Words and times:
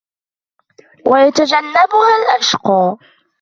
وَيَتَجَنَّبُهَا 1.07 2.17
الْأَشْقَى 2.31 2.97